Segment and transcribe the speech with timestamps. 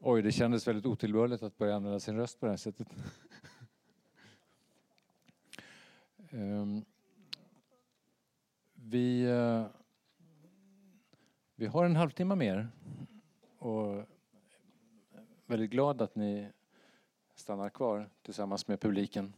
[0.00, 2.88] Oj, det kändes väldigt otillbörligt att börja använda sin röst på det här sättet.
[6.30, 6.84] um,
[8.74, 9.66] vi, uh,
[11.54, 12.68] vi har en halvtimme mer
[13.58, 14.04] och
[15.46, 16.48] väldigt glad att ni
[17.34, 19.32] stannar kvar tillsammans med publiken.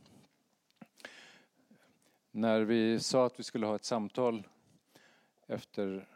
[2.30, 4.48] När vi sa att vi skulle ha ett samtal
[5.46, 6.08] efter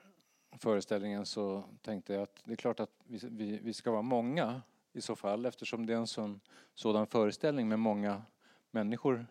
[0.58, 4.62] föreställningen så tänkte jag att det är klart att vi, vi, vi ska vara många
[4.92, 6.40] i så fall eftersom det är en sån,
[6.74, 8.22] sådan föreställning med många
[8.70, 9.26] människor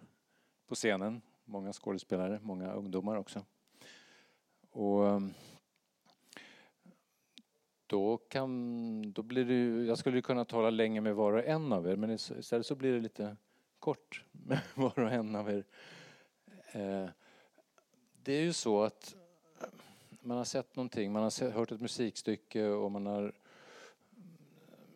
[0.68, 1.22] på scenen.
[1.46, 3.46] Många skådespelare, många ungdomar också.
[4.72, 5.34] Och ehm,
[7.88, 11.74] då, kan, då blir det ju, jag skulle kunna tala länge med var och en
[11.74, 13.38] av er men istället så blir det lite
[13.80, 15.66] kort med var och en av er.
[16.72, 17.10] Eh,
[18.24, 19.16] det är ju så att
[19.62, 19.70] ehm,
[20.24, 23.32] man har sett någonting, man har hört ett musikstycke och man har eh,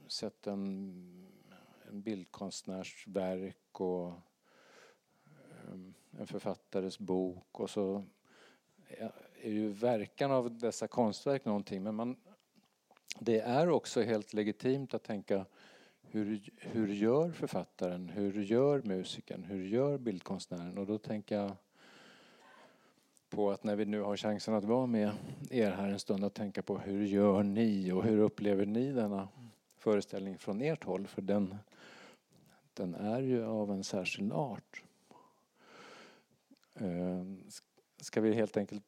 [0.08, 1.28] sett en,
[1.90, 5.72] en bildkonstnärs verk och eh,
[6.20, 8.04] en författares bok och så
[9.42, 11.84] är ju verkan av dessa konstverk någonting.
[11.84, 12.16] Men man,
[13.20, 15.46] det är också helt legitimt att tänka
[16.02, 20.78] hur, hur gör författaren, hur gör musikern, hur gör bildkonstnären?
[20.78, 21.56] Och då tänker jag
[23.30, 25.12] på att när vi nu har chansen att vara med
[25.50, 29.28] er här en stund att tänka på hur gör ni och hur upplever ni denna
[29.78, 31.08] föreställning från ert håll?
[31.08, 31.56] För den,
[32.74, 34.84] den är ju av en särskild art.
[36.74, 37.44] Ehm,
[37.98, 38.84] ska vi helt enkelt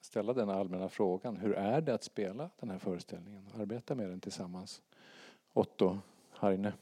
[0.00, 1.36] ställa den allmänna frågan.
[1.36, 3.46] Hur är det att spela den här föreställningen?
[3.58, 4.82] Arbeta med den tillsammans.
[5.52, 5.98] Otto
[6.30, 6.72] Harine.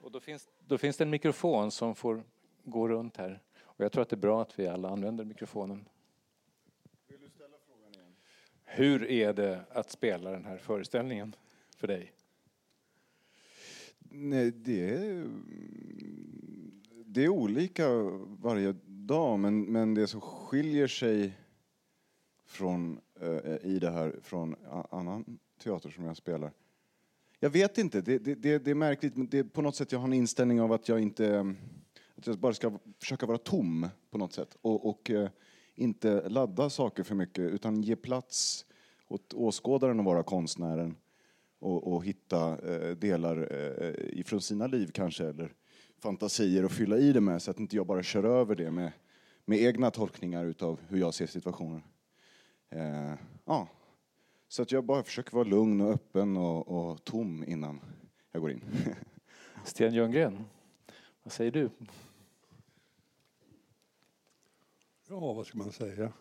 [0.00, 2.22] Och då finns, då finns det en mikrofon som får
[2.64, 3.40] gå runt här.
[3.80, 5.88] Och jag tror att det är bra att vi alla använder mikrofonen.
[7.08, 8.12] Vill du ställa frågan igen?
[8.64, 11.36] Hur är det att spela den här föreställningen
[11.76, 12.12] för dig?
[13.98, 15.26] Nej, det är,
[17.04, 17.88] det är olika
[18.40, 21.38] varje dag men, men det som skiljer sig
[22.46, 24.56] från, eh, i det här från
[24.90, 26.52] annan teater som jag spelar.
[27.38, 29.30] Jag vet inte, det, det, det, det är märkligt.
[29.30, 31.54] Det är på något sätt jag har en inställning av att jag inte
[32.20, 35.28] att jag bara ska försöka vara tom på något sätt och, och eh,
[35.74, 38.66] inte ladda saker för mycket utan ge plats
[39.08, 40.96] åt åskådaren att vara konstnären
[41.58, 45.52] och, och hitta eh, delar eh, ifrån sina liv kanske eller
[46.02, 48.92] fantasier och fylla i det med så att inte jag bara kör över det med,
[49.44, 51.82] med egna tolkningar utav hur jag ser situationen.
[52.70, 53.14] Eh,
[53.44, 53.68] ja.
[54.48, 57.80] Så att jag bara försöker vara lugn och öppen och, och tom innan
[58.32, 58.64] jag går in.
[59.64, 60.44] Sten Ljunggren,
[61.22, 61.70] vad säger du?
[65.12, 66.12] Ja, vad ska man säga?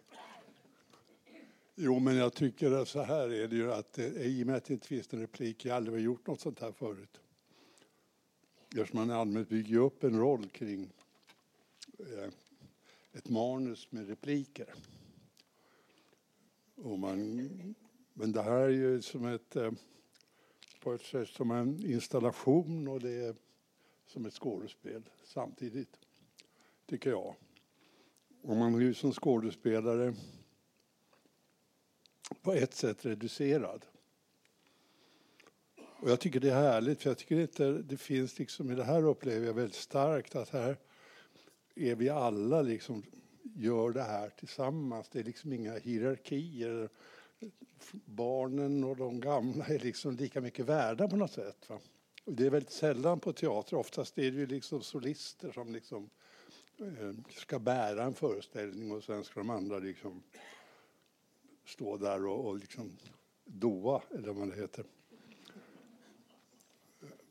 [1.76, 4.56] Jo, men jag tycker att så här är det ju att eh, i och med
[4.56, 7.22] att det inte finns en replik, jag har aldrig gjort något sånt här förut.
[8.70, 10.92] Eftersom man allmänt bygger upp en roll kring
[12.00, 12.30] eh,
[13.12, 14.74] ett manus med repliker.
[16.76, 17.76] Och man,
[18.14, 19.72] men det här är ju som ett, eh,
[20.80, 23.36] på ett sätt som en installation och det är
[24.06, 26.00] som ett skådespel samtidigt,
[26.86, 27.36] tycker jag
[28.42, 30.14] om man blir som skådespelare
[32.42, 33.86] på ett sätt reducerad.
[36.02, 38.84] Och jag tycker det är härligt, för jag tycker inte det finns liksom, i det
[38.84, 40.78] här upplever jag väldigt starkt att här
[41.76, 43.04] är vi alla liksom
[43.56, 45.10] gör det här tillsammans.
[45.10, 46.90] Det är liksom inga hierarkier.
[48.06, 51.70] Barnen och de gamla är liksom lika mycket värda på något sätt.
[51.70, 51.80] Va?
[52.26, 53.78] Det är väldigt sällan på teater.
[53.78, 56.10] Oftast är det ju liksom solister som liksom
[56.80, 60.24] Eh, ska bära en föreställning och sen ska de andra liksom
[61.66, 62.98] stå där och, och liksom
[63.46, 64.86] doa, eller vad det heter.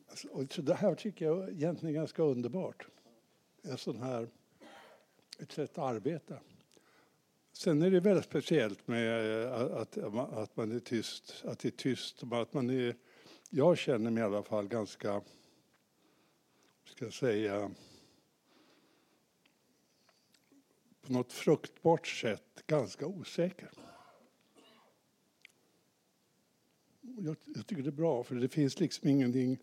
[0.09, 2.87] Alltså, och så det här tycker jag egentligen är ganska underbart.
[3.61, 4.29] En sån här
[5.39, 6.39] ett sätt att arbeta.
[7.51, 11.71] Sen är det väldigt speciellt med eh, att, att man är tyst, att det är
[11.71, 12.23] tyst.
[12.31, 12.95] Att man är,
[13.49, 15.21] jag känner mig i alla fall ganska,
[16.85, 17.71] ska jag säga,
[21.09, 23.69] på något fruktbart sätt ganska osäker.
[27.01, 29.57] Jag, jag tycker det är bra, för det finns liksom ingenting,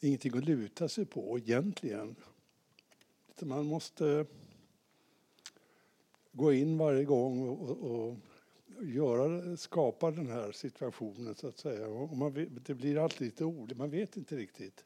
[0.00, 2.16] ingenting att luta sig på egentligen.
[3.42, 4.26] Man måste
[6.32, 8.16] gå in varje gång och, och
[8.82, 11.88] göra, skapa den här situationen så att säga.
[11.88, 14.84] Och man det blir alltid lite ord, man vet inte riktigt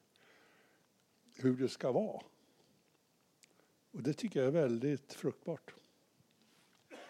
[1.35, 2.23] hur det ska vara.
[3.93, 5.75] Och det tycker jag är väldigt fruktbart.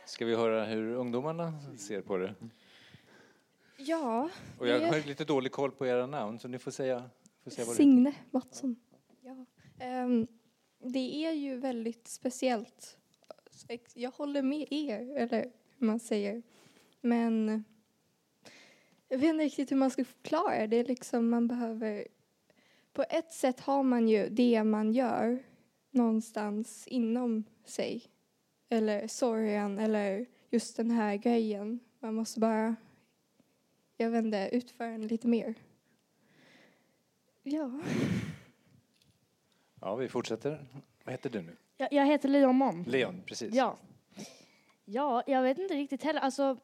[0.06, 2.35] Ska vi höra hur ungdomarna ser på det?
[3.77, 7.11] Ja, Och jag har lite dålig koll på era namn så ni får säga,
[7.44, 8.77] får säga vad det Signe Mattsson.
[9.21, 9.47] Ja.
[9.79, 10.27] Ehm,
[10.79, 12.99] det är ju väldigt speciellt.
[13.94, 16.43] Jag håller med er, eller hur man säger.
[17.00, 17.65] Men
[19.09, 20.76] jag vet inte riktigt hur man ska förklara det.
[20.76, 22.09] är liksom man behöver...
[22.93, 25.43] På ett sätt har man ju det man gör
[25.91, 28.03] någonstans inom sig.
[28.69, 31.81] Eller sorgen, eller just den här grejen.
[31.99, 32.77] Man måste bara,
[33.97, 35.55] jag vet inte, utföra den lite mer.
[37.43, 37.81] Ja.
[39.81, 40.67] Ja, vi fortsätter.
[41.05, 41.57] Vad heter du nu?
[41.77, 42.83] Jag, jag heter Leon Mon.
[42.83, 43.55] Leon, precis.
[43.55, 43.77] Ja.
[44.85, 46.21] Ja, jag vet inte riktigt heller.
[46.21, 46.57] Alltså,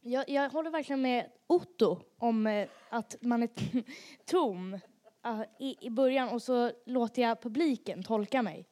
[0.00, 3.48] jag, jag håller verkligen med Otto om eh, att man är
[4.24, 4.78] tom
[5.58, 8.66] i, i början och så låter jag publiken tolka mig.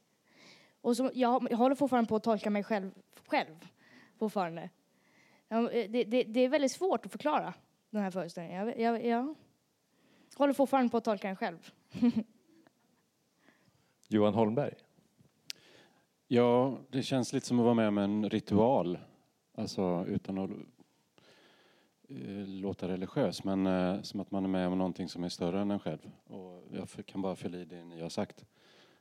[0.81, 2.91] Och så, jag, jag håller fortfarande på att tolka mig själv,
[3.27, 3.69] själv
[4.19, 4.71] fortfarande.
[5.49, 7.55] Det, det, det är väldigt svårt att förklara
[7.91, 8.67] den här föreställningen.
[8.67, 9.35] Jag, jag, jag
[10.37, 11.71] håller fortfarande på att tolka den själv.
[14.09, 14.75] Johan Holmberg.
[16.27, 18.99] Ja, det känns lite som att vara med om en ritual.
[19.55, 20.51] Alltså utan att
[22.11, 25.61] Eh, låta religiös, men eh, som att man är med om någonting som är större
[25.61, 26.11] än en själv.
[26.27, 28.45] Och jag kan bara fylla i det ni har sagt.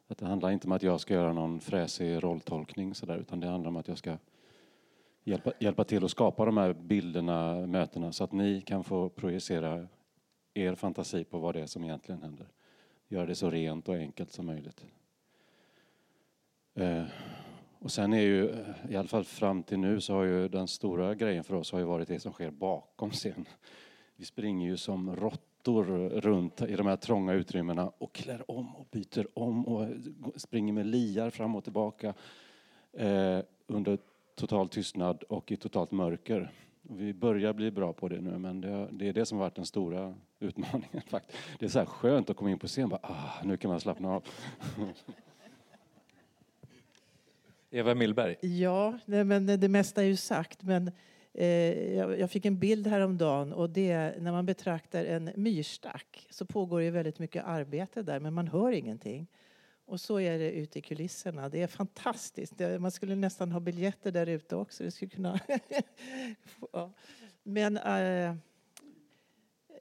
[0.07, 3.47] Att det handlar inte om att jag ska göra någon fräsig rolltolkning sådär, utan det
[3.47, 4.17] handlar om att jag ska
[5.23, 9.87] hjälpa, hjälpa till att skapa de här bilderna, mötena, så att ni kan få projicera
[10.53, 12.47] er fantasi på vad det är som egentligen händer.
[13.07, 14.85] Göra det så rent och enkelt som möjligt.
[16.73, 17.03] Eh,
[17.79, 18.55] och sen är ju,
[18.89, 21.79] i alla fall fram till nu, så har ju den stora grejen för oss har
[21.79, 23.45] ju varit det som sker bakom scen.
[24.15, 28.87] Vi springer ju som råttor runt i de här trånga utrymmena och klär om och
[28.91, 29.87] byter om och
[30.35, 32.13] springer med liar fram och tillbaka
[32.93, 33.97] eh, under
[34.35, 36.51] total tystnad och i totalt mörker.
[36.81, 39.55] Vi börjar bli bra på det nu, men det, det är det som har varit
[39.55, 41.01] den stora utmaningen.
[41.07, 41.39] faktiskt.
[41.59, 43.79] Det är så här skönt att komma in på scen, bara, ah, nu kan man
[43.79, 44.23] slappna av.
[47.77, 48.35] Eva Milberg?
[48.41, 50.63] Ja, nej, men det mesta är ju sagt.
[50.63, 50.91] Men
[51.33, 56.45] eh, jag, fick en bild häromdagen och det är när man betraktar en myrstack så
[56.45, 59.27] pågår ju väldigt mycket arbete där men man hör ingenting.
[59.85, 61.49] Och så är det ute i kulisserna.
[61.49, 62.53] Det är fantastiskt.
[62.79, 64.83] Man skulle nästan ha biljetter där ute också.
[64.83, 65.39] Det skulle kunna...
[66.73, 66.93] ja.
[67.43, 68.35] Men eh,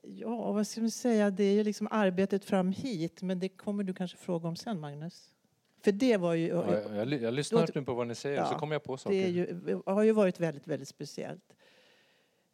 [0.03, 1.31] ja, vad ska man säga?
[1.31, 4.81] Det är ju liksom arbetet fram hit men det kommer du kanske fråga om sen,
[4.81, 5.36] Magnus.
[5.87, 6.49] För det var ju...
[6.49, 8.97] Ja, jag, jag, jag lyssnar nu på vad ni säger Ja, så kommer jag på
[8.97, 9.17] saker.
[9.17, 11.57] Det ju, har ju varit väldigt, väldigt speciellt.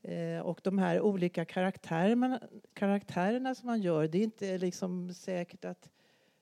[0.02, 2.40] Eh, och de här olika karaktärerna,
[2.75, 5.90] karaktärerna som man gör, det är inte liksom säkert att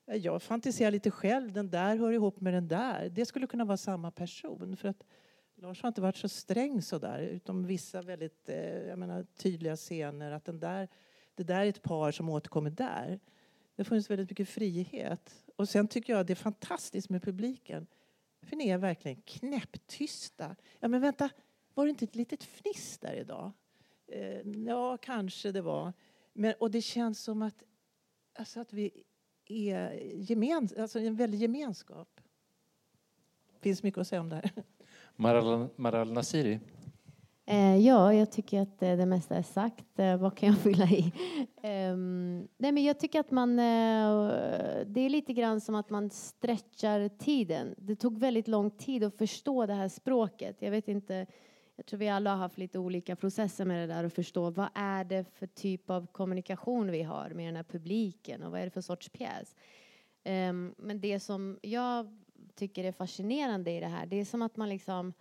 [0.07, 3.09] ja, jag fantiserar lite själv, den där hör ihop med den där.
[3.09, 4.77] Det skulle kunna vara samma person.
[4.77, 5.05] För att
[5.55, 10.33] Lars har inte varit så sträng så där, utom vissa väldigt eh, menar, tydliga scener.
[10.33, 10.89] Att den där,
[11.35, 13.21] det där är ett par som återkommer där.
[13.81, 15.45] Det har funnits väldigt mycket frihet.
[15.57, 17.87] Och sen tycker jag det är fantastiskt med publiken.
[18.43, 20.57] För ni är verkligen knäpptysta.
[20.81, 21.31] Ja, men vänta,
[21.75, 23.53] var det inte ett litet fniss där idag?
[24.07, 25.93] Eh, ja, kanske det var.
[26.33, 27.63] Men, och det känns som att,
[28.39, 29.05] alltså att vi
[29.47, 32.21] är gemens, alltså en väldig gemenskap.
[33.53, 34.53] Det finns mycket att säga om det här.
[35.17, 36.61] Maral, Maral Nasiri.
[37.51, 39.99] Eh, ja, jag tycker att eh, det mesta är sagt.
[39.99, 41.13] Eh, vad kan jag fylla i?
[41.63, 43.57] Ehm, nej, men jag tycker att man...
[43.57, 47.75] Det är lite grann som att man stretchar tiden.
[47.79, 50.57] Det tog väldigt lång tid att förstå det här språket.
[50.59, 51.27] Jag vet inte...
[51.77, 54.69] Jag tror vi alla har haft lite olika processer med det där och förstå vad
[54.75, 58.65] är det för typ av kommunikation vi har med den här publiken och vad är
[58.65, 59.57] det för sorts pjäs.
[60.25, 62.19] Ehm, men det som jag
[62.55, 65.13] tycker är fascinerande i det här, det är som att man liksom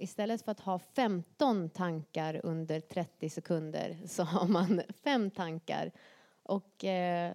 [0.00, 5.92] istället för att ha 15 tankar under 30 sekunder så har man fem tankar.
[6.42, 7.34] Och eh,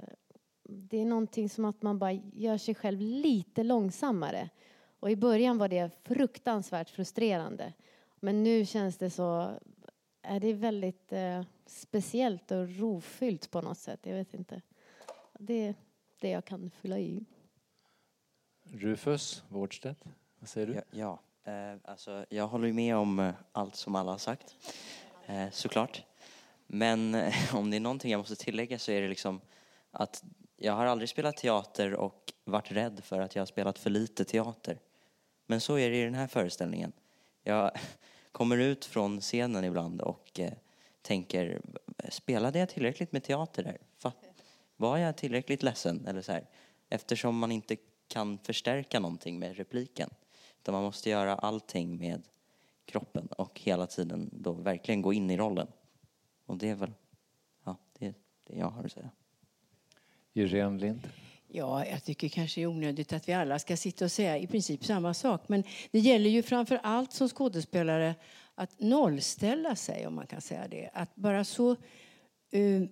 [0.64, 4.50] det är någonting som att man bara gör sig själv lite långsammare.
[5.00, 7.74] Och i början var det fruktansvärt frustrerande.
[8.16, 9.60] Men nu känns det så,
[10.22, 14.00] är det väldigt eh, speciellt och rofyllt på något sätt.
[14.04, 14.62] Jag vet inte.
[15.40, 15.76] Det är
[16.20, 17.26] det jag kan fylla i.
[18.64, 20.04] Rufus Wårdstedt.
[20.40, 20.74] Vad säger du?
[20.74, 21.20] Ja, ja.
[21.46, 24.56] Eh, alltså, jag håller med om eh, allt som alla har sagt,
[25.26, 26.04] eh, såklart.
[26.68, 29.42] Men eh, om det är någonting jag måste tillägga så är det liksom
[29.92, 30.24] att
[30.58, 34.26] jag har aldrig spelat teater och varit rädd för att jag har spelat för lite
[34.26, 34.80] teater.
[35.48, 36.92] Men så är det i den här föreställningen.
[37.44, 37.72] Jag
[38.32, 40.54] kommer ut från scenen ibland och eh,
[41.02, 41.62] tänker,
[42.10, 43.78] spelade jag tillräckligt med teater där?
[43.98, 44.26] Fatt-
[44.76, 46.08] Var jag tillräckligt ledsen?
[46.08, 46.48] Eller så här?
[46.90, 50.10] Eftersom man inte kan förstärka någonting med repliken.
[50.64, 52.22] Utan man måste göra allting med
[52.86, 55.68] kroppen och hela tiden då verkligen gå in i rollen.
[56.46, 56.92] Och det är väl,
[57.66, 59.10] ja, det är det jag har att säga.
[60.34, 61.10] Irene Lind.
[61.48, 64.48] Ja, jag tycker kanske det är onödigt att vi alla ska sitta och säga i
[64.48, 65.50] princip samma sak.
[65.50, 68.16] Men det gäller ju framför allt som skådespelare
[68.56, 70.90] att nollställa sig, om man kan säga det.
[70.94, 71.76] Att bara så
[72.56, 72.88] uh,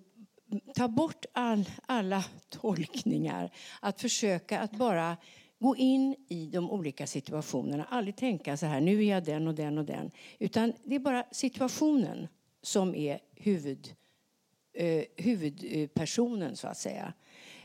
[0.75, 3.51] ta bort all, alla tolkningar.
[3.79, 5.17] Att försöka att bara
[5.61, 7.85] gå in i de olika situationerna.
[7.89, 10.11] Aldrig tänka så här, nu är jag den och den och den.
[10.39, 12.27] Utan det är bara situationen
[12.61, 13.95] som är huvud,
[14.73, 17.13] eh, huvudpersonen, så att säga.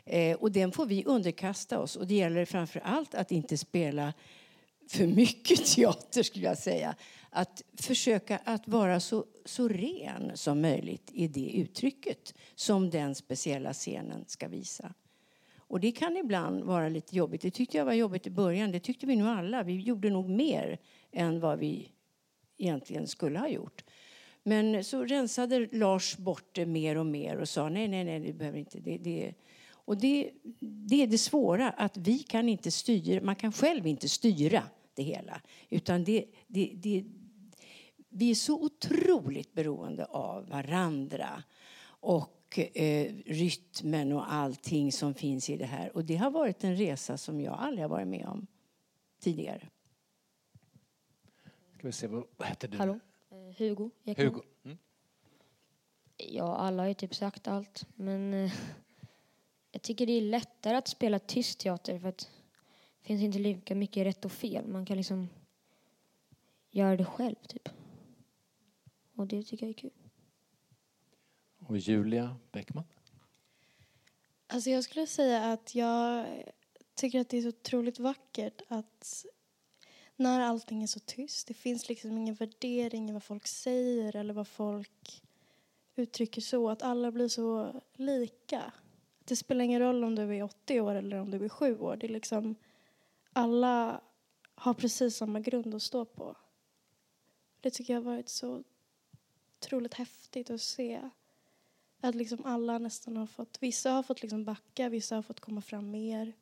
[0.04, 1.96] Eh, och den får vi underkasta oss.
[1.96, 4.12] Och det gäller framför allt att inte spela
[4.88, 6.94] för mycket teater, skulle jag säga.
[7.30, 13.72] Att försöka att vara så, så ren som möjligt i det uttrycket som den speciella
[13.72, 14.94] scenen ska visa.
[15.68, 17.42] Och det kan ibland vara lite jobbigt.
[17.42, 18.73] Det tyckte jag var jobbigt i början.
[18.73, 19.62] Det tyckte vi nog alla.
[19.62, 20.78] Vi gjorde nog mer
[21.12, 21.92] än vad vi
[22.58, 23.85] egentligen skulle ha gjort.
[24.42, 28.32] Men så rensade Lars bort det mer och mer och sa nej, nej, nej, det
[28.32, 28.80] behöver inte.
[28.80, 29.35] Det, det,
[29.68, 30.30] och det,
[30.61, 34.62] det är det svåra, att vi kan inte styra, man kan själv inte styra
[34.94, 35.40] det hela.
[35.68, 37.04] Utan det, det, det,
[38.08, 41.42] vi är så otroligt beroende av varandra
[41.87, 45.96] och eh, rytmen och allting som finns i det här.
[45.96, 48.46] Och det har varit en resa som jag aldrig har varit med om
[49.20, 49.68] tidigare.
[51.78, 52.78] Ska vi se, vad heter du?
[52.78, 53.00] Hallå?
[53.30, 54.26] Eh, Hugo Ekman.
[54.26, 54.42] Hugo.
[54.64, 54.78] Mm.
[56.16, 58.52] Ja, alla har ju typ sagt allt, men eh,
[59.70, 62.30] jag tycker det är lättare att spela tyst teater för att
[63.00, 64.66] det finns inte lika mycket rätt och fel.
[64.66, 65.28] Man kan liksom
[66.70, 67.68] göra det själv, typ.
[69.14, 70.05] Och det tycker jag är kul.
[71.66, 72.85] Och Julia Bäckman?
[74.46, 76.26] Alltså jag skulle säga att jag
[76.94, 79.25] tycker att det är så otroligt vackert att
[80.16, 84.35] när allting är så tyst, det finns liksom ingen värdering i vad folk säger eller
[84.35, 85.23] vad folk
[85.94, 88.73] uttrycker så, att alla blir så lika.
[89.25, 91.96] Det spelar ingen roll om du är 80 år eller om du är 7 år.
[91.96, 92.54] Det är liksom,
[93.32, 94.00] alla
[94.54, 96.37] har precis samma grund att stå på.
[97.61, 98.64] Det tycker jag har varit så
[99.58, 101.11] otroligt häftigt att se.
[102.06, 105.60] Att liksom alla nästan har fått, vissa har fått liksom backa, vissa har fått komma
[105.60, 106.32] fram mer.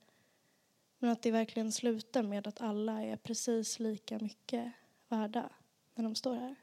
[0.99, 4.73] Men att det verkligen slutar med att alla är precis lika mycket
[5.09, 5.51] värda
[5.95, 6.55] när de står här.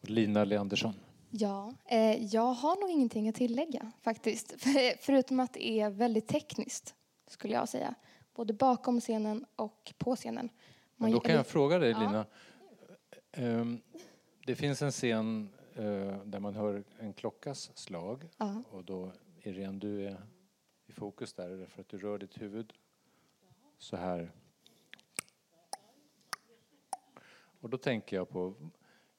[0.00, 0.94] Lina Leandersson.
[1.30, 4.54] Ja, eh, jag har nog ingenting att tillägga faktiskt.
[5.00, 6.94] Förutom att det är väldigt tekniskt,
[7.26, 7.94] skulle jag säga.
[8.34, 10.48] Både bakom scenen och på scenen.
[10.96, 12.26] Men då kan jag fråga dig, Lina.
[13.36, 13.80] Um,
[14.46, 15.48] det finns en scen
[16.24, 18.28] där man hör en klockas slag.
[18.36, 18.62] Ja.
[18.70, 20.22] Och då, Irene, du är
[20.86, 22.72] i fokus där för att du rör ditt huvud
[23.78, 24.32] så här.
[27.60, 28.54] Och då tänker jag på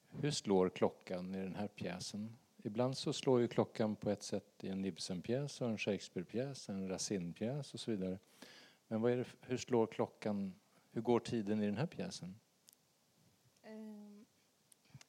[0.09, 2.37] hur slår klockan i den här pjäsen?
[2.63, 7.73] Ibland så slår ju klockan på ett sätt i en Ibsen-pjäs en Shakespeare-pjäs, en Racine-pjäs
[7.73, 8.19] och så vidare.
[8.87, 10.55] Men vad är det, hur slår klockan,
[10.91, 12.39] hur går tiden i den här pjäsen?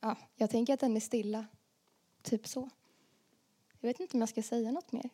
[0.00, 1.46] Ja, jag tänker att den är stilla.
[2.22, 2.68] Typ så.
[3.80, 5.10] Jag vet inte om jag ska säga något mer.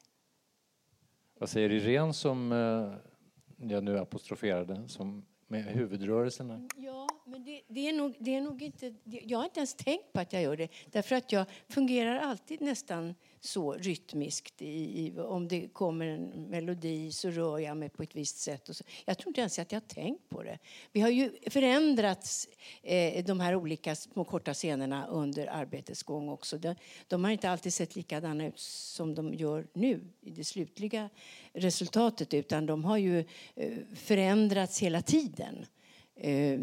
[1.38, 6.69] Vad säger Irene som eh, jag nu apostroferade, som med huvudrörelserna?
[6.76, 8.95] Ja, men det, det, är nog, det är nog inte...
[9.05, 10.69] Jag har inte ens tänkt på att jag gör det.
[10.87, 14.62] Därför att jag fungerar alltid nästan så rytmiskt.
[14.62, 18.69] I, i, om det kommer en melodi så rör jag mig på ett visst sätt.
[18.69, 18.85] Och så.
[19.05, 20.59] Jag tror inte ens att jag har tänkt på det.
[20.93, 22.49] Vi har ju förändrat
[22.83, 26.59] eh, de här olika små korta scenerna under arbetets gång också.
[26.59, 26.75] De,
[27.07, 31.11] de har inte alltid sett likadana ut som de gör nu i det slutliga
[31.52, 33.25] resultatet utan de har ju
[33.55, 35.66] eh, förändrats hela tiden.
[36.16, 36.59] Eh,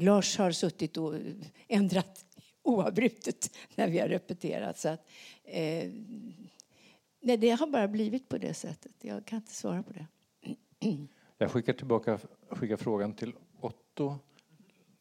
[0.00, 1.20] Lars har suttit och eh,
[1.68, 2.24] ändrat
[2.64, 4.78] oavbrutet när vi har repeterat.
[4.78, 5.08] Så att,
[5.44, 5.90] eh,
[7.20, 8.92] nej, det har bara blivit på det sättet.
[9.00, 10.06] Jag kan inte svara på det.
[11.38, 12.18] Jag skickar tillbaka
[12.48, 14.18] skickar frågan till Otto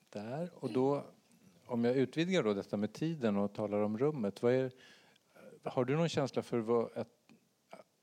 [0.09, 0.49] där.
[0.55, 1.05] Och då,
[1.65, 4.41] om jag utvidgar då detta med tiden och talar om rummet.
[4.41, 4.71] Vad är,
[5.63, 7.07] har du någon känsla för vad, att,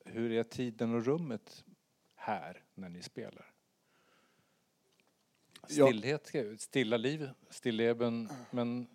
[0.04, 1.64] hur är tiden och rummet
[2.14, 3.46] här när ni spelar?
[5.68, 8.86] Stillhet, stilla liv, stilleben, men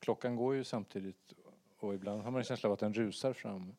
[0.00, 1.32] klockan går ju samtidigt
[1.78, 3.72] och ibland har man en känsla av att den rusar fram.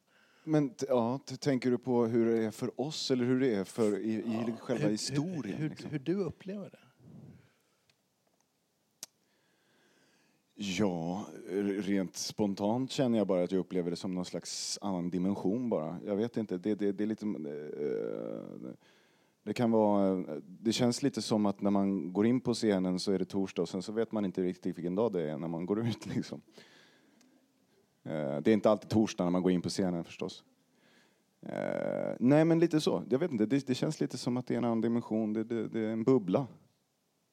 [0.43, 3.99] Men ja, tänker du på hur det är för oss eller hur det är för
[3.99, 5.57] i, i Ja, själva hur- historien?
[5.57, 5.89] Hur, liksom?
[5.89, 6.77] hur du upplever det?
[10.55, 11.25] Ja,
[11.79, 15.99] rent spontant känner jag bara att jag upplever det som någon slags annan dimension bara.
[16.05, 17.25] Jag vet inte, det, det, det är lite...
[17.25, 18.71] eh,
[19.43, 23.11] det kan vara, det känns lite som att när man går in på scenen så
[23.11, 25.47] är det torsdag och sen så vet man inte riktigt vilken dag det är när
[25.47, 26.41] man går ut liksom.
[28.03, 30.43] Eh, det är inte alltid torsdag när man går in på scenen förstås.
[31.41, 34.53] Eh, nej men lite så, jag vet inte, det, det känns lite som att det
[34.53, 36.47] är en annan dimension, det, det, det är en bubbla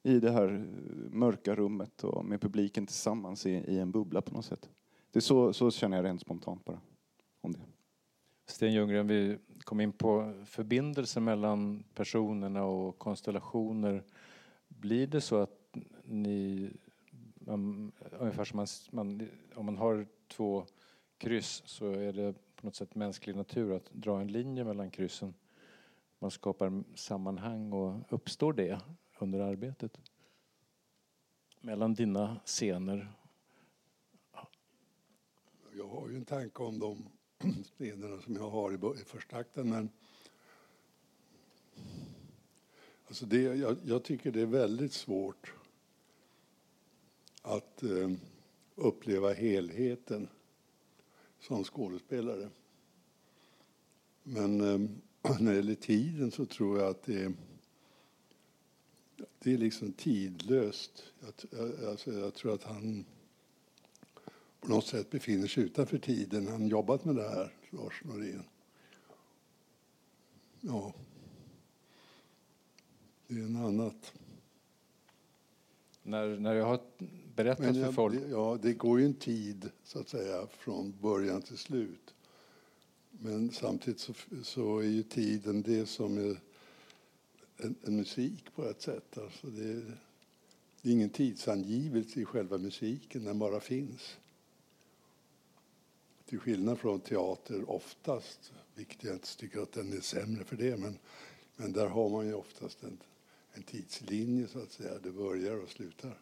[0.03, 4.35] i det här eh, mörka rummet och med publiken tillsammans i, i en bubbla på
[4.35, 4.71] något sätt.
[5.11, 6.81] Det är så, så känner jag rent spontant bara
[7.41, 7.61] om det.
[8.49, 14.05] Sten Ljunggren, vi kom in på förbindelser mellan personerna och konstellationer.
[14.69, 16.71] Blir det så att ni,
[17.35, 20.67] man, ungefär som man, man, om man har två
[21.19, 25.35] kryss så är det på något sätt mänsklig natur att dra en linje mellan kryssen.
[26.19, 28.81] Man skapar sammanhang och uppstår det
[29.19, 30.01] under arbetet?
[31.61, 33.13] Mellan dina scener?
[35.73, 37.09] Jag har ju en tanke om dem
[37.77, 39.91] scenerna som jag har i, första akten men
[43.07, 45.53] alltså det, jag, jag tycker det är väldigt svårt
[47.43, 48.11] att eh,
[48.75, 50.29] uppleva helheten
[51.41, 52.51] som skådespelare.
[54.23, 54.91] Men eh,
[55.41, 57.33] när det gäller tiden så tror jag att det är,
[59.39, 61.05] det är liksom tidlöst.
[61.21, 63.05] Jag, jag, alltså jag tror att han
[64.61, 66.47] på något sätt befinner sig utanför tiden.
[66.49, 68.45] Han jobbat med det här, Lars Norén.
[70.61, 70.95] Ja.
[73.27, 74.13] Det är en annat.
[76.03, 76.81] När, när jag har
[77.37, 80.47] berättat Men för jag, folk det, ja, det går ju en tid, så att säga,
[80.47, 82.15] från början till slut.
[83.11, 86.41] Men samtidigt så, så är ju tiden det som är
[87.57, 89.19] en, en musik på ett sätt.
[89.19, 89.75] Alltså det,
[90.83, 94.17] det är ingen tidsangivelse i själva musiken, den bara finns.
[96.29, 100.77] Till skillnad från teater oftast, vilket jag inte tycker att den är sämre för det,
[100.77, 100.99] men,
[101.57, 102.99] men där har man ju oftast en,
[103.53, 104.99] en tidslinje så att säga.
[105.03, 106.19] Det börjar och slutar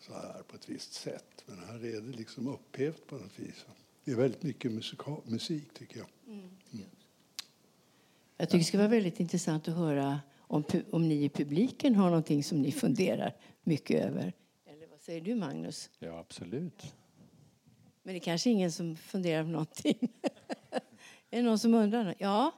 [0.00, 1.44] så här på ett visst sätt.
[1.46, 3.66] Men här är det liksom upphävt på något vis.
[4.04, 6.08] Det är väldigt mycket musika, musik tycker jag.
[8.36, 12.08] Jag tycker det skulle vara väldigt intressant att höra om, om ni i publiken har
[12.08, 14.32] någonting som ni funderar mycket över.
[14.66, 15.90] Eller vad säger du, Magnus?
[15.98, 16.94] Ja, absolut.
[18.06, 19.98] Men det är kanske ingen som funderar på någonting.
[21.30, 22.04] är det någon som undrar?
[22.04, 22.14] något?
[22.18, 22.52] Ja?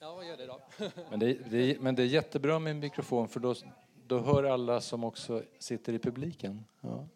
[0.00, 0.60] Ja, gör det då.
[1.10, 3.54] Men det, det, men det är jättebra med en mikrofon för då,
[4.06, 6.64] då hör alla som också sitter i publiken.
[6.80, 7.06] Ja.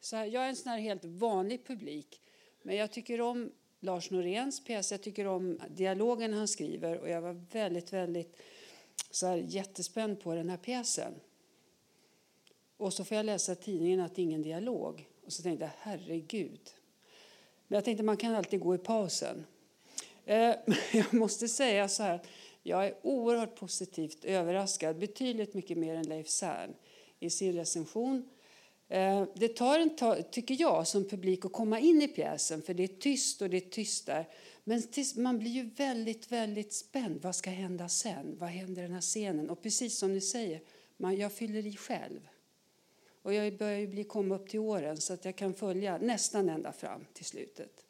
[0.00, 2.22] Så här, jag är en sån här helt vanlig publik.
[2.62, 7.20] Men jag tycker om Lars Noréns pjäs, jag tycker om dialogen han skriver och jag
[7.20, 8.40] var väldigt, väldigt
[9.14, 11.14] så här, jättespänd på den här pjäsen.
[12.76, 15.08] Och så får jag läsa i tidningen att det är ingen dialog.
[15.26, 16.70] Och så tänkte jag, herregud.
[17.68, 19.46] Men jag tänkte man kan alltid gå i pausen.
[20.24, 20.54] Eh,
[20.92, 22.20] jag måste säga så här,
[22.62, 26.74] jag är oerhört positivt överraskad, betydligt mycket mer än Leif Sern
[27.20, 28.28] i sin recension.
[28.88, 32.74] Eh, Det tar en tag, tycker jag, som publik att komma in i pjäsen för
[32.74, 34.28] det är tyst och det är tyst där.
[34.64, 37.22] Men tills- man blir ju väldigt, väldigt spänd.
[37.22, 38.38] Vad ska hända sen?
[38.38, 39.50] Vad händer i den här scenen?
[39.50, 40.62] Och precis som ni säger,
[40.96, 42.28] man, jag fyller i själv.
[43.22, 46.48] Och jag börjar ju bli, komma upp till åren så att jag kan följa nästan
[46.48, 47.84] ända fram till slutet.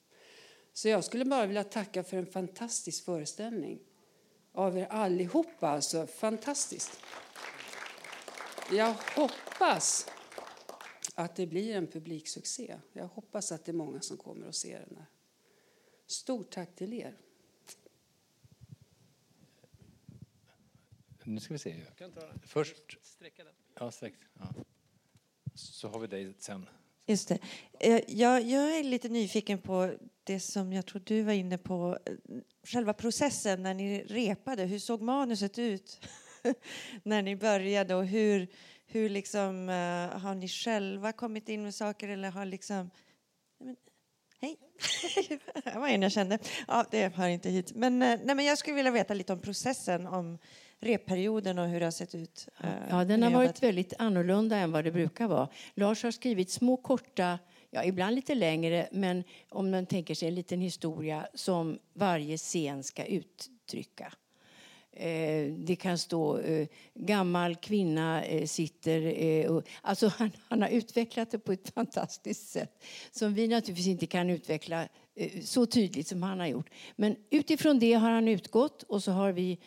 [0.73, 3.81] Så jag skulle bara vilja tacka för en fantastisk föreställning.
[4.53, 6.07] Av er allihopa, alltså.
[6.07, 7.01] Fantastiskt.
[8.73, 10.07] Jag hoppas
[11.15, 12.77] att det blir en publiksuccé.
[12.93, 15.07] Jag hoppas att det är många som kommer och ser den här.
[16.07, 17.17] Stort tack till er.
[21.25, 21.81] Nu ska vi se.
[21.99, 22.41] kan ta den.
[22.47, 22.99] Först...
[23.03, 23.53] Sträcka den.
[23.81, 24.15] Ja, sträck.
[24.39, 24.55] Ja.
[25.55, 26.67] Så har vi dig sen.
[27.07, 27.39] Just det.
[27.81, 31.99] Eh, Jag, jag är lite nyfiken på det som jag tror du var inne på.
[32.07, 32.15] eh,
[32.63, 34.65] Själva processen när ni repade.
[34.65, 36.07] Hur såg manuset ut
[37.03, 37.95] när ni började?
[37.95, 38.49] Och hur,
[38.87, 42.91] hur liksom, eh, har ni själva kommit in med saker eller har liksom...
[44.45, 44.57] Hej!
[45.65, 46.39] det var en jag kände.
[46.69, 47.73] Ja, det hör inte hit.
[47.75, 50.39] Men, eh, nej, men jag skulle vilja veta lite om processen, om
[50.81, 52.49] repperioden och hur det har sett ut.
[52.61, 55.49] eh, Ja, den har varit väldigt annorlunda än vad det brukar vara.
[55.75, 57.39] Lars har skrivit små korta,
[57.71, 62.83] ja, ibland lite längre, men om man tänker sig en liten historia som varje scen
[62.83, 64.13] ska uttrycka.
[64.97, 69.49] Eh, det kan stå eh, gammal kvinna eh, sitter...
[69.49, 74.07] Och, alltså han, han har utvecklat det på ett fantastiskt sätt som vi naturligtvis inte
[74.07, 74.89] kan utveckla
[75.43, 76.71] så tydligt som han har gjort.
[76.97, 79.59] Men utifrån det har han utgått och så har vi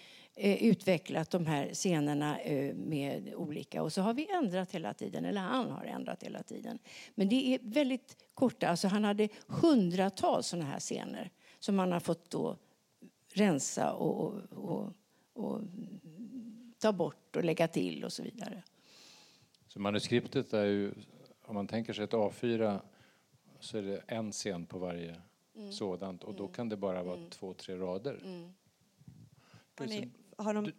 [0.59, 2.37] utvecklat de här scenerna
[2.75, 6.79] med olika och så har vi ändrat hela tiden, eller han har ändrat hela tiden.
[7.15, 11.99] Men det är väldigt korta, alltså han hade hundratals sådana här scener som han har
[11.99, 12.57] fått då
[13.33, 14.93] rensa och, och, och,
[15.37, 15.61] och
[16.79, 18.63] ta bort och lägga till och så vidare.
[19.67, 20.93] Så manuskriptet är ju,
[21.41, 22.79] om man tänker sig ett A4
[23.59, 25.21] så är det en scen på varje
[25.55, 25.71] Mm.
[25.71, 28.19] sådant och då kan det bara vara två, tre rader.
[29.77, 30.71] Har, ni, har de,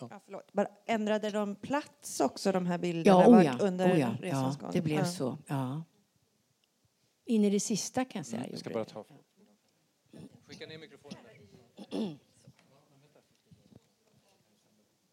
[0.00, 3.16] ja, förlåt, bara, ändrade de plats också, de här Ja, bilderna?
[3.26, 5.04] oh var- ja, under oh ja, resans ja det blev Ja.
[5.04, 5.38] så.
[5.46, 5.82] Ja.
[7.24, 8.38] In i det sista kan jag säga.
[8.38, 9.04] Mm, Jag ska bara ta...
[10.46, 11.18] Skicka ner mikrofonen.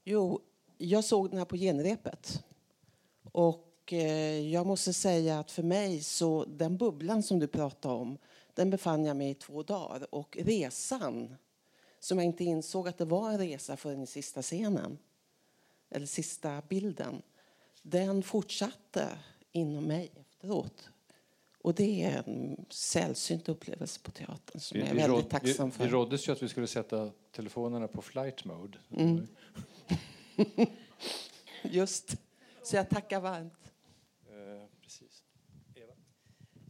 [0.04, 0.42] Jo,
[0.78, 2.44] jag såg den här på genrepet.
[3.32, 8.18] Och eh, jag måste säga att för mig så den bubblan som du pratade om,
[8.54, 10.16] den befann jag mig i två dagar.
[10.16, 11.36] Och resan,
[12.00, 14.98] som jag inte insåg att det var en resa förrän i sista scenen,
[15.90, 17.22] eller sista bilden,
[17.82, 19.08] den fortsatte
[19.52, 20.90] inom mig efteråt.
[21.64, 25.76] Och det är en sällsynt upplevelse på teatern som jag är väldigt råd- tacksam vi,
[25.76, 25.84] för.
[25.84, 28.78] vi råddes ju att vi skulle sätta telefonerna på flight mode.
[28.98, 29.28] Mm.
[31.64, 32.16] Just.
[32.64, 33.72] Så jag tackar varmt.
[34.30, 35.24] Eh, precis.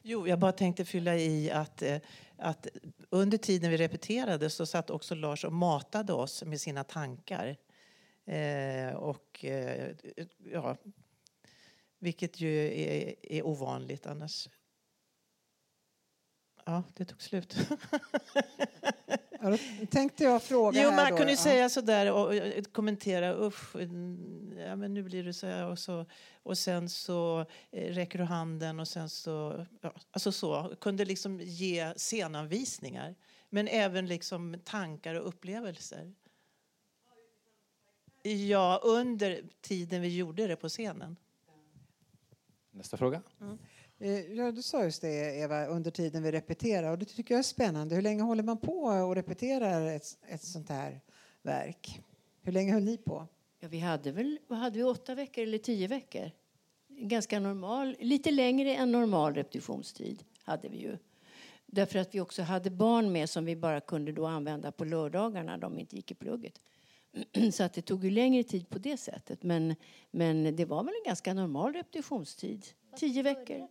[0.04, 1.98] Jo, jag bara tänkte fylla i att, eh,
[2.38, 2.68] att
[3.10, 7.58] under tiden vi repeterade så satt också Lars och matade oss med sina tankar.
[8.26, 9.96] Eh, och eh,
[10.52, 10.78] ja,
[12.00, 14.50] vilket ju är, är ovanligt annars.
[16.65, 17.56] Ja, det tog slut.
[19.43, 19.58] Ja, då
[19.89, 21.43] tänkte jag fråga Jo, här man då, kunde ju ja.
[21.43, 22.34] säga sådär och
[22.71, 26.06] kommentera, usch, mm, ja, men nu blir det så här och så.
[26.43, 30.76] Och sen så eh, räcker du handen och sen så, ja, alltså så.
[30.82, 33.15] Kunde liksom ge scenanvisningar.
[33.49, 36.13] Men även liksom tankar och upplevelser.
[38.23, 41.17] Ja, under tiden vi gjorde det på scenen.
[42.71, 43.21] Nästa fråga.
[43.41, 43.54] Eh,
[44.04, 46.92] Eh, ja, du sa just det, Eva, under tiden vi repeterar.
[46.92, 47.96] Och det tycker jag är spännande.
[47.96, 51.02] Hur länge håller man på och repeterar ett, ett sånt här
[51.42, 52.02] verk?
[52.42, 53.28] Hur länge höll ni på?
[53.60, 56.32] Ja, vi hade väl hade vi, åtta veckor eller tio veckor.
[56.88, 60.98] Ganska normal, lite längre än normal repetitionstid hade vi ju.
[61.66, 65.52] Därför att vi också hade barn med som vi bara kunde då använda på lördagarna
[65.52, 66.62] när de inte gick i plugget.
[67.52, 69.44] Så att det tog ju längre tid på det sättet.
[69.44, 69.76] Men,
[70.12, 72.66] men det var väl en ganska normal repetitionstid.
[72.96, 73.68] Tio veckor.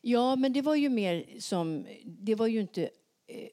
[0.00, 1.86] Ja, men det var ju mer som...
[2.04, 2.90] Det var ju inte...
[3.26, 3.48] Eh,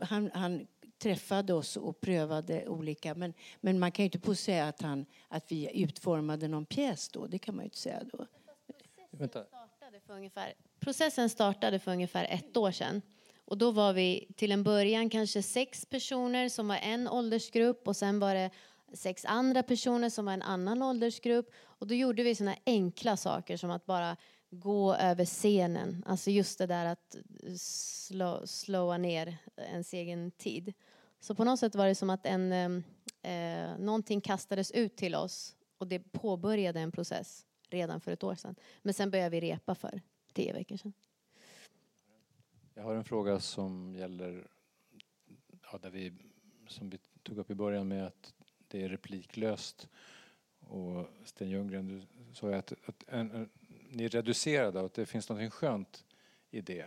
[0.00, 0.66] han, han
[0.98, 3.14] träffade oss och prövade olika...
[3.14, 7.08] Men, men man kan ju inte på säga att, han, att vi utformade någon pjäs
[7.08, 7.26] då.
[7.26, 8.26] Det kan man ju inte säga då.
[9.10, 9.44] Vänta.
[9.44, 13.02] startade för ungefär, processen startade för ungefär ett år sedan.
[13.44, 17.96] Och då var vi till en början kanske sex personer som var en åldersgrupp och
[17.96, 18.50] sen var det
[18.92, 21.50] sex andra personer som var en annan åldersgrupp.
[21.56, 24.16] Och då gjorde vi såna enkla saker som att bara
[24.50, 26.04] gå över scenen.
[26.06, 27.16] Alltså just det där att
[27.58, 30.72] slå, slåa ner ens egen tid.
[31.20, 35.14] Så på något sätt var det som att en, eh, eh någonting kastades ut till
[35.14, 38.56] oss och det påbörjade en process redan för ett år sedan.
[38.82, 40.00] Men sen började vi repa för
[40.32, 40.92] tio veckor sedan.
[42.74, 44.48] Jag har en fråga som gäller,
[45.72, 46.12] ja, där vi,
[46.68, 48.34] som vi tog upp i början med att
[48.68, 49.88] det är repliklöst.
[50.60, 52.02] Och Sten Ljunggren, du
[52.34, 53.48] sa ju att, att en, en,
[53.90, 56.04] ni är reducerade och att det finns något skönt
[56.50, 56.86] i det.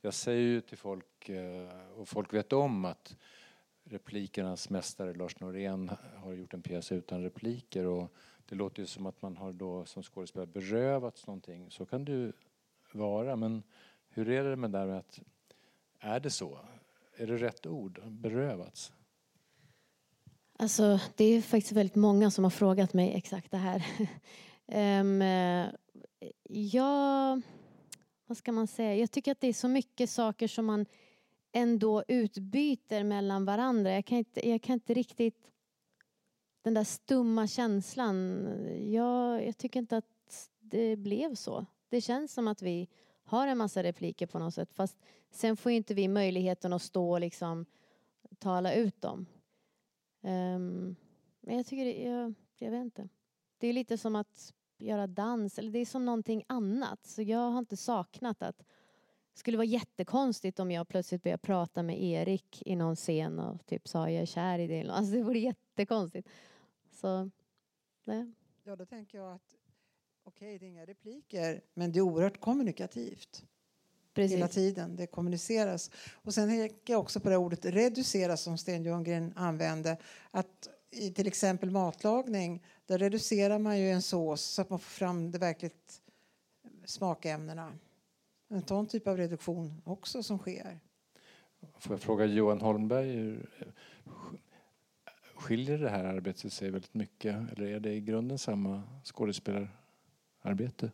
[0.00, 3.16] Jag säger ju till folk, eh, och folk vet om att
[3.84, 8.12] replikernas mästare Lars Norén har gjort en pjäs utan repliker och
[8.48, 11.70] det låter ju som att man har då som skådespelare berövats någonting.
[11.70, 12.32] Så kan det ju
[12.92, 13.62] vara, men
[14.08, 15.20] hur är det med det där med att,
[15.98, 16.58] är det så?
[17.16, 18.02] Är det rätt ord?
[18.06, 18.92] Berövats?
[20.62, 23.86] Alltså, det är faktiskt väldigt många som har frågat mig exakt det här.
[25.00, 25.68] um, eh,
[26.48, 27.42] jag,
[28.26, 28.96] vad ska man säga?
[28.96, 30.86] Jag tycker att det är så mycket saker som man
[31.52, 33.92] ändå utbyter mellan varandra.
[33.92, 35.50] Jag kan inte, jag kan inte riktigt...
[36.62, 38.48] Den där stumma känslan.
[38.92, 41.66] Jag, jag tycker inte att det blev så.
[41.88, 42.88] Det känns som att vi
[43.24, 44.72] har en massa repliker på något sätt.
[44.74, 44.96] Fast
[45.30, 47.66] sen får ju inte vi möjligheten att stå och liksom
[48.38, 49.26] tala ut dem.
[50.22, 50.96] Um,
[51.40, 53.08] men jag tycker det, jag, jag vet inte.
[53.58, 57.06] Det är lite som att göra dans, eller det är som någonting annat.
[57.06, 58.58] Så jag har inte saknat att
[59.32, 63.66] det skulle vara jättekonstigt om jag plötsligt började prata med Erik i någon scen och
[63.66, 64.88] typ sa jag är kär i dig.
[64.88, 66.28] Alltså det vore jättekonstigt.
[66.90, 67.30] Så,
[68.04, 68.32] nej.
[68.62, 69.56] Ja, då tänker jag att
[70.24, 73.44] okej, okay, det är inga repliker, men det är oerhört kommunikativt.
[74.14, 74.36] Precis.
[74.36, 74.96] hela tiden.
[74.96, 75.90] Det kommuniceras.
[76.12, 79.96] Och sen tänker jag också på det ordet reducera som Sten Ljunggren använde.
[80.30, 84.90] Att i till exempel matlagning, där reducerar man ju en sås så att man får
[84.90, 86.00] fram det verkligt
[86.84, 87.72] smakämnena.
[88.48, 90.80] En sån typ av reduktion också som sker.
[91.78, 93.38] Får jag fråga Johan Holmberg,
[95.34, 100.90] skiljer det här arbetet sig väldigt mycket eller är det i grunden samma skådespelararbete?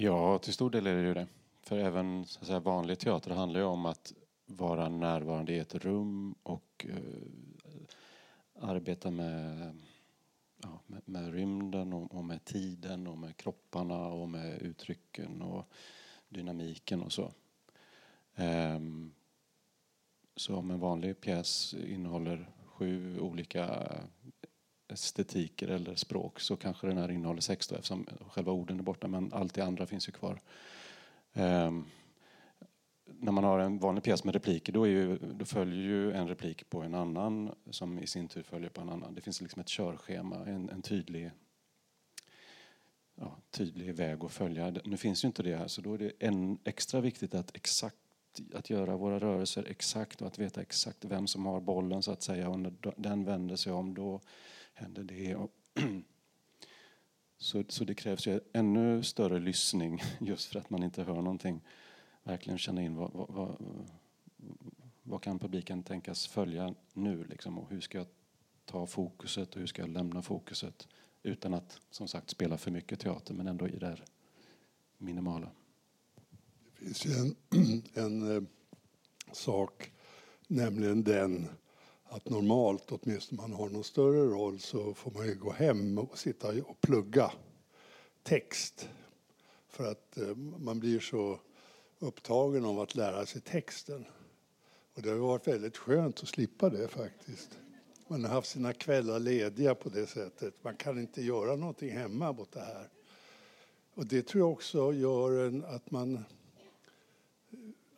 [0.00, 1.26] Ja, till stor del är det ju det.
[1.62, 4.12] För även så att säga, vanlig teater handlar ju om att
[4.46, 9.74] vara närvarande i ett rum och eh, arbeta med,
[10.62, 15.64] ja, med, med rymden och, och med tiden och med kropparna och med uttrycken och
[16.28, 17.32] dynamiken och så.
[18.34, 19.12] Ehm,
[20.36, 23.92] så om en vanlig pjäs innehåller sju olika
[24.88, 29.08] estetiker eller språk så kanske den här innehåller sex då eftersom själva orden är borta
[29.08, 30.40] men allt det andra finns ju kvar.
[31.32, 31.86] Um,
[33.04, 36.28] när man har en vanlig pjäs med repliker då, är ju, då följer ju en
[36.28, 39.14] replik på en annan som i sin tur följer på en annan.
[39.14, 41.30] Det finns liksom ett körschema, en, en tydlig,
[43.14, 44.74] ja, tydlig väg att följa.
[44.84, 47.96] Nu finns ju inte det här så då är det en extra viktigt att exakt
[48.54, 52.22] att göra våra rörelser exakt och att veta exakt vem som har bollen så att
[52.22, 54.20] säga och när den vänder sig om då
[54.78, 55.34] händer det.
[55.34, 55.52] Och
[57.38, 61.60] så, så det krävs ju ännu större lyssning just för att man inte hör någonting.
[62.22, 63.56] Verkligen känna in vad, vad, vad,
[65.02, 68.06] vad kan publiken tänkas följa nu liksom, och hur ska jag
[68.64, 70.88] ta fokuset och hur ska jag lämna fokuset
[71.22, 74.04] utan att som sagt spela för mycket teater men ändå i det här
[74.98, 75.50] minimala.
[76.78, 77.36] Det finns ju en,
[77.94, 78.42] en eh,
[79.32, 79.92] sak,
[80.46, 81.48] nämligen den
[82.08, 85.98] att normalt, åtminstone om man har någon större roll, så får man ju gå hem
[85.98, 87.32] och sitta och plugga
[88.22, 88.88] text.
[89.68, 91.40] För att eh, man blir så
[91.98, 94.04] upptagen av att lära sig texten.
[94.94, 97.58] Och det har varit väldigt skönt att slippa det faktiskt.
[98.08, 100.54] Man har haft sina kvällar lediga på det sättet.
[100.64, 102.88] Man kan inte göra någonting hemma mot det här.
[103.94, 106.24] Och det tror jag också gör en, att man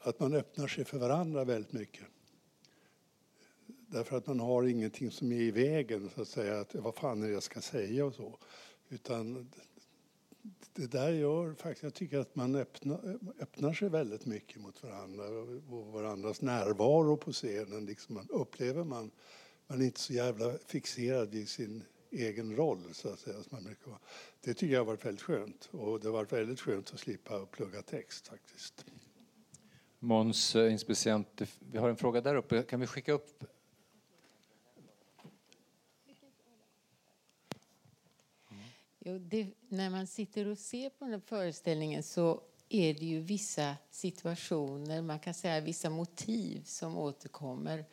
[0.03, 2.05] att man öppnar sig för varandra väldigt mycket.
[3.93, 7.23] Därför att man har ingenting som är i vägen, så att säga, att vad fan
[7.23, 8.39] är det jag ska säga och så.
[8.89, 9.51] Utan
[10.75, 15.25] det där gör faktiskt, jag tycker att man öppnar, öppnar sig väldigt mycket mot varandra
[15.69, 17.87] och varandras närvaro på scenen.
[17.87, 19.11] Liksom man upplever man,
[19.67, 23.43] man är inte så jävla fixerad vid sin egen roll, så att säga.
[23.43, 24.01] Som man brukar vara.
[24.41, 27.47] Det tycker jag har varit väldigt skönt och det har varit väldigt skönt att slippa
[27.47, 28.85] plugga text faktiskt.
[29.99, 32.63] Måns eh, inspicient, vi har en fråga där uppe.
[32.63, 33.45] Kan vi skicka upp?
[39.03, 43.21] Jo, det, när man sitter och ser på den här föreställningen så är det ju
[43.21, 47.85] vissa situationer, man kan säga vissa motiv som återkommer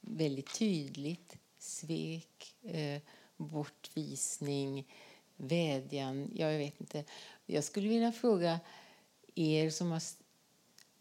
[0.00, 1.36] väldigt tydligt.
[1.58, 3.02] Svek, eh,
[3.36, 4.94] bortvisning,
[5.36, 7.04] vädjan, jag vet inte.
[7.46, 8.60] Jag skulle vilja fråga
[9.34, 10.02] er som har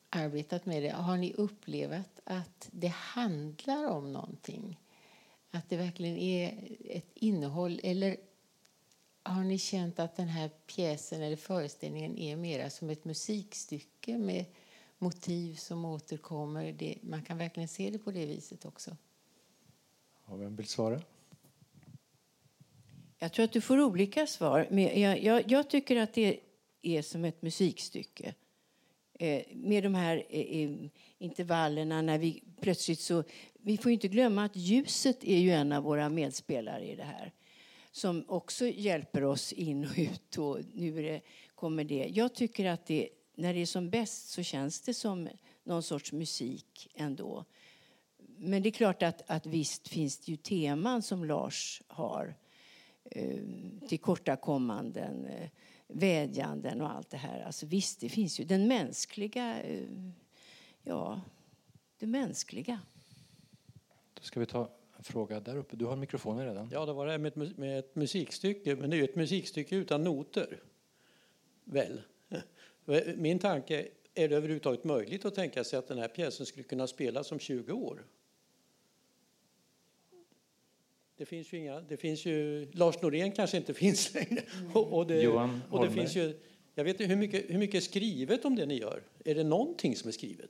[0.09, 4.79] arbetat med det, har ni upplevt att det handlar om någonting?
[5.51, 7.79] Att det verkligen är ett innehåll?
[7.83, 8.17] Eller
[9.27, 14.45] har ni känt att den här pjäsen eller föreställningen är mera som ett musikstycke med
[14.97, 16.71] motiv som återkommer?
[16.71, 18.97] Det, man kan verkligen se det på det viset också.
[20.25, 21.01] Och vem vill svara?
[23.19, 24.67] Jag tror att du får olika svar.
[24.71, 26.39] Men jag, jag, jag tycker att det
[26.81, 28.33] är som ett musikstycke.
[29.19, 30.69] Eh, med de här eh,
[31.17, 33.23] intervallerna när vi plötsligt så...
[33.53, 37.33] Vi får inte glömma att ljuset är ju en av våra medspelare i det här
[37.97, 40.37] som också hjälper oss in och ut.
[40.37, 41.21] Och nu det,
[41.55, 42.11] kommer det.
[42.13, 45.29] Jag tycker att det, när det är som bäst så känns det som
[45.63, 47.45] någon sorts musik ändå.
[48.37, 52.35] Men det är klart att, att visst finns det ju teman som Lars har.
[53.03, 53.39] Eh,
[53.87, 55.49] tillkortakommanden, eh,
[55.87, 57.41] vädjanden och allt det här.
[57.41, 59.89] Alltså visst, det finns ju den mänskliga, eh,
[60.83, 61.21] ja,
[61.99, 62.79] det mänskliga.
[64.13, 65.75] Då ska vi ta fråga där uppe.
[65.75, 66.69] Du har mikrofonen redan.
[66.71, 69.15] Ja, det var det här med ett, med ett musikstycke, men det är ju ett
[69.15, 70.59] musikstycke utan noter.
[71.63, 72.01] Väl?
[73.15, 76.87] Min tanke, är det överhuvudtaget möjligt att tänka sig att den här pjäsen skulle kunna
[76.87, 78.05] spelas om 20 år?
[81.17, 84.41] Det finns ju inga, det finns ju, Lars Norén kanske inte finns längre.
[84.73, 86.39] Och, och det, Johan och det finns ju,
[86.75, 89.03] jag vet inte, hur mycket, hur mycket är skrivet om det ni gör?
[89.25, 90.49] Är det någonting som är skrivet?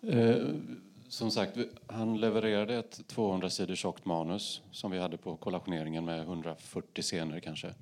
[0.00, 0.46] Eh,
[1.08, 6.20] som sagt, han levererade ett 200 sidor tjockt manus som vi hade på kollationeringen med
[6.20, 7.74] 140 scener kanske.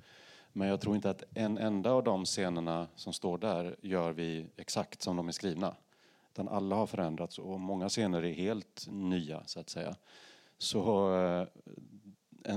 [0.53, 4.47] Men jag tror inte att en enda av de scenerna som står där gör vi
[4.55, 5.75] exakt som de är skrivna.
[6.33, 9.95] Utan alla har förändrats och många scener är helt nya så att säga.
[10.57, 11.47] Så eh,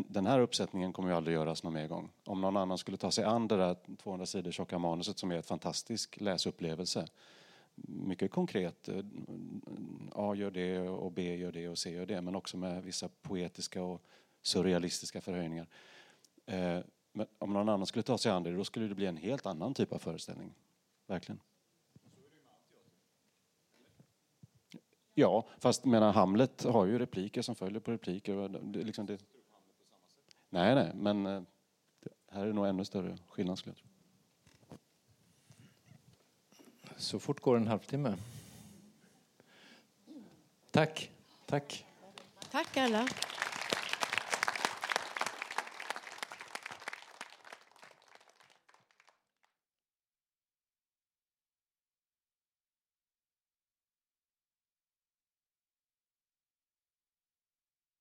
[0.09, 2.11] den här uppsättningen kommer ju aldrig göras någon mer gång.
[2.25, 5.37] Om någon annan skulle ta sig an det där 200 sidor tjocka manuset som är
[5.37, 7.07] ett fantastisk läsupplevelse.
[7.83, 8.89] Mycket konkret.
[8.89, 9.05] Eh,
[10.13, 12.21] A gör det och B gör det och C gör det.
[12.21, 14.03] Men också med vissa poetiska och
[14.43, 15.67] surrealistiska förhöjningar.
[16.47, 16.79] Eh,
[17.13, 19.47] men om någon annan skulle ta sig an det, då skulle det bli en helt
[19.47, 20.55] annan typ av föreställning.
[21.07, 21.41] Verkligen.
[25.15, 28.49] Ja, fast menar Hamlet har ju repliker som följer på repliker.
[28.49, 29.19] Det, liksom det...
[30.51, 31.43] Nej, nej, men eh,
[32.29, 33.90] här är det nog ännu större skillnad skulle jag tro.
[37.01, 38.17] Så fort går en halvtimme.
[40.71, 41.11] Tack.
[41.47, 41.87] Tack.
[42.51, 43.09] Tack alla.